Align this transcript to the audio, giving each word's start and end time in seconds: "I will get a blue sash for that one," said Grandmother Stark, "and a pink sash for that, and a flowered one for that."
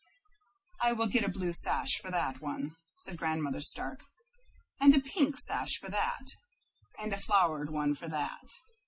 "I 0.81 0.93
will 0.93 1.05
get 1.05 1.23
a 1.23 1.29
blue 1.29 1.53
sash 1.53 1.99
for 2.01 2.09
that 2.09 2.41
one," 2.41 2.75
said 2.97 3.17
Grandmother 3.17 3.61
Stark, 3.61 4.01
"and 4.79 4.95
a 4.95 4.99
pink 4.99 5.35
sash 5.37 5.77
for 5.79 5.89
that, 5.91 6.25
and 6.97 7.13
a 7.13 7.17
flowered 7.19 7.69
one 7.69 7.93
for 7.93 8.07
that." 8.07 8.49